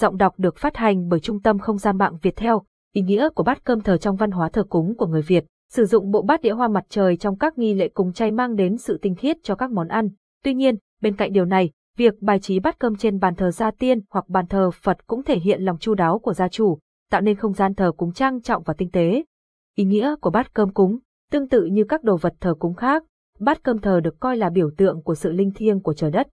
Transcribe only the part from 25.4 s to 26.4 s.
thiêng của trời đất,